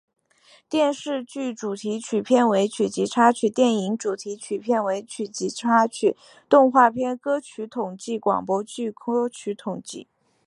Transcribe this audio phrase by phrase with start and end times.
[0.67, 6.17] 电视剧主题曲片尾曲及插曲电影主题曲片尾曲及插曲
[6.49, 10.07] 动画片歌曲统计广播剧歌曲统计